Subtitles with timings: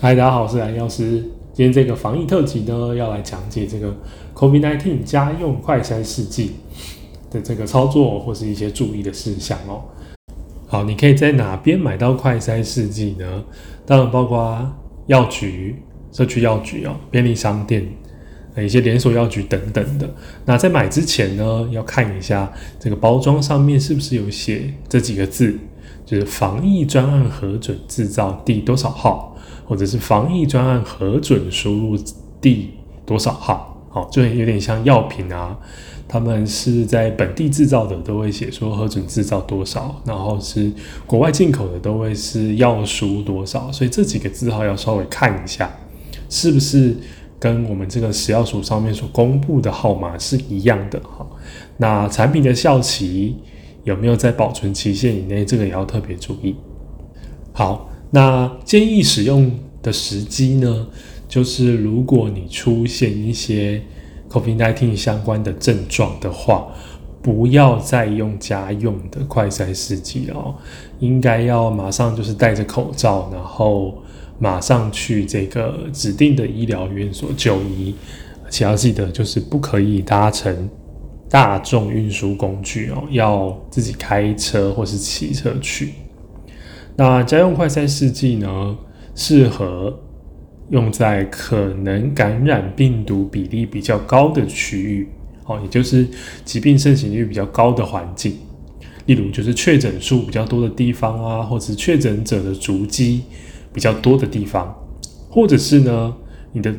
[0.00, 1.24] 嗨，大家好，我是蓝药师。
[1.52, 3.92] 今天这个防疫特辑呢，要来讲解这个
[4.32, 6.52] COVID-19 家用快筛试剂
[7.32, 9.82] 的这个操作或是一些注意的事项哦。
[10.68, 13.42] 好，你可以在哪边买到快筛试剂呢？
[13.84, 14.72] 当然包括
[15.08, 15.74] 药局、
[16.12, 17.84] 社区药局哦，便利商店、
[18.56, 20.08] 一些连锁药局等等的。
[20.44, 25.58] 那在买之前呢，要看一下这个包装上面是不是有写这几个字，
[26.06, 29.34] 就是防疫专案核准制造第多少号。
[29.68, 31.96] 或者是防疫专案核准输入
[32.40, 32.70] 地
[33.04, 33.76] 多少号？
[33.90, 35.56] 好，就有点像药品啊，
[36.06, 40.72] 他们是在本地制造的，都会写说核准制造多少，然后是
[41.06, 43.70] 国外进口的，都会是药输多少。
[43.70, 45.70] 所以这几个字号要稍微看一下，
[46.30, 46.96] 是不是
[47.38, 50.98] 跟我们这个食药署上面所公布的号码是一样的？
[51.00, 51.26] 哈，
[51.76, 53.36] 那产品的效期
[53.84, 55.44] 有没有在保存期限以内？
[55.44, 56.56] 这个也要特别注意。
[57.52, 57.87] 好。
[58.10, 59.50] 那建议使用
[59.82, 60.86] 的时机呢，
[61.28, 63.82] 就是如果你出现一些
[64.30, 66.68] COVID-19 相关的症状的话，
[67.20, 70.54] 不要再用家用的快筛试剂哦，
[71.00, 74.02] 应该要马上就是戴着口罩，然后
[74.38, 77.94] 马上去这个指定的医疗院所就医，
[78.44, 80.70] 而且要记得就是不可以搭乘
[81.28, 85.92] 大众运输工具哦，要自己开车或是骑车去。
[87.00, 88.76] 那家用快筛试剂呢，
[89.14, 90.00] 适合
[90.70, 95.08] 用在可能感染病毒比例比较高的区域，
[95.46, 96.04] 哦，也就是
[96.44, 98.36] 疾病盛行率比较高的环境，
[99.06, 103.22] 例如就是确诊数比较多的地方啊，或者是确诊者的足迹
[103.72, 104.74] 比较多的地方，
[105.30, 106.16] 或者是呢，
[106.52, 106.74] 你的，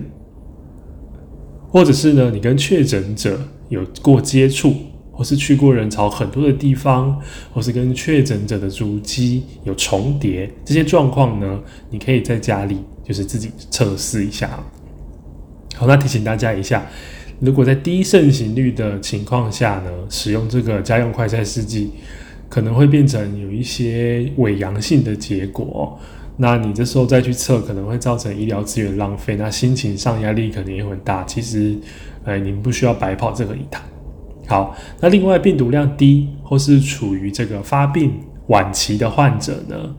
[1.70, 4.76] 或者是呢，你跟确诊者有过接触。
[5.20, 7.20] 或是去过人潮很多的地方，
[7.54, 14.58] 或是跟确诊者的足迹有重叠，这些状况呢，你可以在家里就是自己测试一下。
[15.76, 16.88] 好，那提醒大家一下，
[17.42, 21.92] 如果在低盛行率的情况下呢，使用这个家用快筛试剂，
[22.48, 26.00] 可能会变成有一些伪阳性的结果。
[26.38, 31.26] 那你这时候再去测，可能会造成医疗资源浪费，那心情上压力可能也很大。
[31.26, 31.76] 其实，
[32.24, 33.84] 哎，你不需要白跑这个一趟。
[34.50, 38.12] 好，那另外病毒量低或是处于这个发病
[38.48, 39.96] 晚期的患者呢，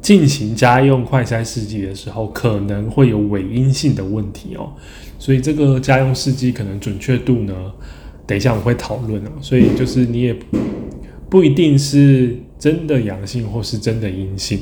[0.00, 4.72] 进行家用快筛试剂的时候，可能会有伪阴性的问题哦。
[5.18, 7.52] 所以这个家用试剂可能准确度呢，
[8.26, 9.30] 等一下我们会讨论哦。
[9.42, 10.34] 所以就是你也
[11.28, 14.58] 不一定是真的阳性或是真的阴性。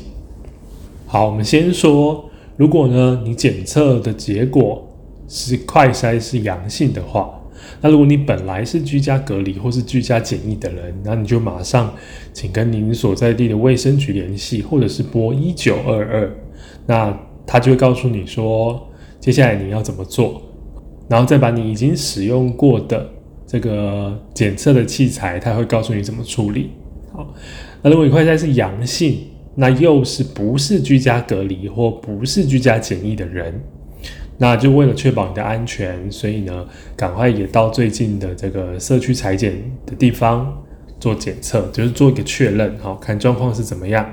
[1.07, 4.85] 好，我们先说，如果呢你检测的结果
[5.29, 7.34] 是快筛是阳性的话。
[7.81, 11.93] 那如果你本来是居家隔离或是居家检疫的人，那你就马上
[12.33, 16.35] 请跟您所在地的卫生局联系，或者是拨一九二二，
[16.85, 18.87] 那他就会告诉你说
[19.19, 20.41] 接下来你要怎么做，
[21.07, 23.09] 然后再把你已经使用过的
[23.45, 26.71] 这个检测的器材，他会告诉你怎么处理。
[27.11, 27.33] 好，
[27.81, 29.19] 那如果你快筛是阳性，
[29.55, 33.61] 那又是不是居家隔离或不是居家检疫的人？
[34.37, 36.65] 那就为了确保你的安全，所以呢，
[36.95, 39.53] 赶快也到最近的这个社区采检
[39.85, 40.61] 的地方
[40.99, 44.05] 做检测，就是做一个确认，好，看状况是怎么样。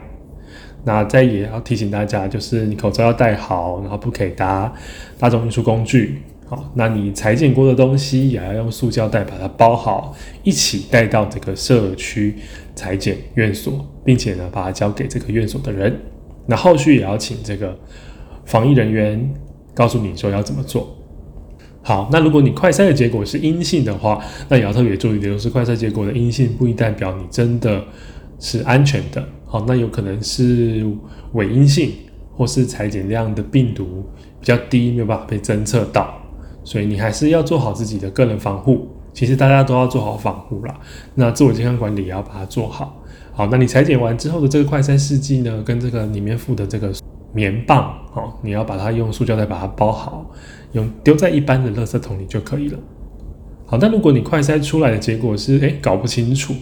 [0.85, 4.73] 那再也要提醒大家，就是你口罩要戴好，然后不可以搭
[5.19, 12.37] 大众运输工具，好，那你采检过的东西也要用塑胶袋把它包好，一起带到这个社区
[12.77, 15.99] 采检院所，并且呢，把它交给这个院所的人。
[16.47, 17.77] 那后续也要请这个
[18.45, 19.29] 防疫人员。
[19.75, 20.97] 告诉你说要怎么做。
[21.85, 27.83] 好，那如果你快筛的结果是阴性的话，那也要特别注意的就是，快筛结果的阴性不一定代表你真的
[28.39, 29.25] 是安全的。
[29.47, 30.87] 好，那有可能是
[31.33, 31.91] 伪阴性，
[32.37, 34.05] 或是裁剪量的病毒
[34.39, 36.15] 比较低，没有办法被侦测到。
[36.63, 38.87] 所以你还是要做好自己的个人防护。
[39.13, 40.81] 其实大家都要做好防护啦。
[41.17, 43.03] 那自我健康管理也要把它做好。
[43.33, 46.93] 好，那你裁剪完之后的这个快筛试剂呢，跟这个里面附的这个。
[47.33, 50.31] 棉棒，哦，你要把它用塑胶袋把它包好，
[50.73, 52.79] 用丢在一般的垃圾桶里就可以了。
[53.67, 56.55] 好，但如果你快筛出来的结果是，诶，搞不清楚，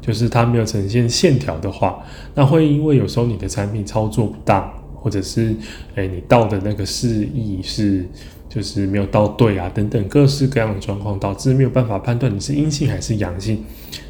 [0.00, 2.02] 就是它没有呈现线条的话，
[2.34, 5.54] 那会因为有时候你的产品操作不当，或者是，
[5.94, 8.04] 诶，你倒的那个示意是，
[8.48, 13.62] 就是没有倒对啊，等等各式各样的状况，导致没有办法判断你是阴性还是阳性，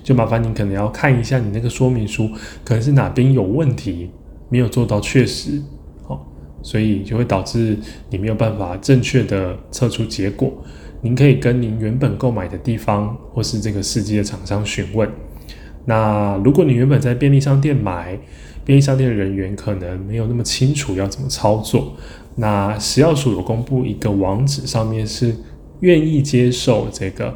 [0.03, 2.31] 就麻烦你可能要看一下你那个说明书，
[2.65, 4.09] 可能是哪边有问题，
[4.49, 5.61] 没有做到确实。
[6.63, 7.77] 所以就会导致
[8.11, 10.53] 你没有办法正确的测出结果。
[11.01, 15.09] 您可以跟您原本购买的地方或是这个试剂的厂商询问。
[15.85, 18.19] 那如果你原本在便利商店买，
[18.65, 21.97] 便利商店的人员可能没有那么清楚要怎么操作。
[22.35, 25.35] 那食药署有公布一个网址，上面是
[25.81, 27.35] 愿意接受这个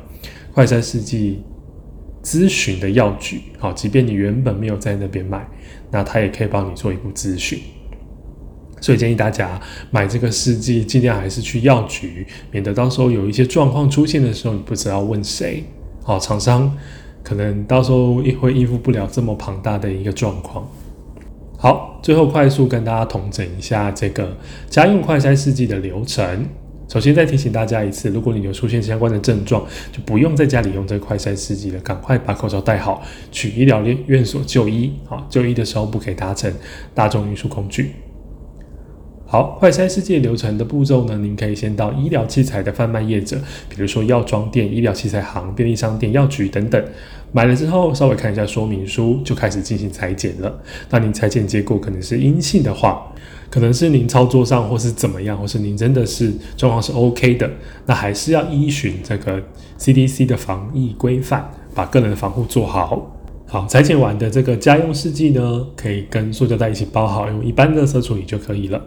[0.53, 1.43] 快筛试剂
[2.23, 5.49] 咨询的药局，好，即便你原本没有在那边买，
[5.91, 7.59] 那他也可以帮你做一步咨询。
[8.83, 9.59] 所以建议大家
[9.91, 15.65] 买这个试剂，尽量还是去药局，免得到时候有一些状况出现的时候，你不知道问谁。
[16.03, 16.77] 好，厂商
[17.23, 20.69] 可能到时候也会应付不了这么庞大的一个状况。
[21.57, 24.37] 好，最后快速跟大家统整一下这个
[24.69, 26.45] 家用快筛试剂的流程。
[26.89, 33.01] 首先再提醒大家一次，如果你有出现相关的症状，就不用在家里用这个快筛试剂了，赶快把口罩戴好，
[33.31, 34.93] 去医疗院所就医。
[35.07, 36.53] 好，就医的时候不可以搭乘
[36.93, 37.93] 大众运输工具。
[39.33, 46.85] 好，快筛试剂流程的步骤呢，您可以先到医疗器材的贩卖业者，比如说药妆店、医疗器材行、便利商店、药局等等。
[47.33, 50.61] 买了之后，稍微看一下说明书，就开始进行裁剪了。
[50.91, 53.11] 那您裁剪结果可能是阴性的话，
[53.49, 57.51] 可能是您操作上或是怎么样，或是您真的是状况是 OK 的，
[57.87, 59.43] 那还是要依循这个
[59.79, 63.11] CDC 的防疫规范，把个人防护做好。
[63.53, 68.83] 好，裁剪完的这个家用试剂呢，可以跟塑胶袋一起包好，用一般垃圾处理就可以了。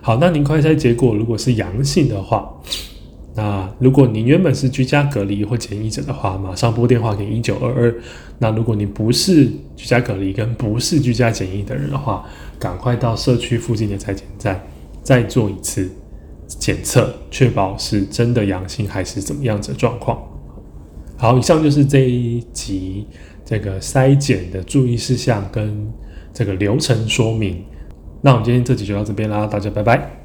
[0.00, 2.52] 好，那您快筛结果如果是阳性的话，
[3.36, 7.94] 那如果您原本是居家隔离或检疫者的话，马上拨电话给一九二二。
[8.40, 12.24] 那如果你不是居家隔离跟不是居家检疫的人的话，
[12.58, 14.60] 赶快到社区附近的裁剪站
[15.04, 15.88] 再做一次
[16.48, 20.20] 检测，确保是真的阳性还是怎么样子的状况。
[21.16, 23.06] 好，以上就是这一集
[23.44, 25.92] 这个筛检的注意事项跟
[26.32, 27.64] 这个流程说明。
[28.20, 30.21] 那我们今天这集就到这边啦，大家拜拜。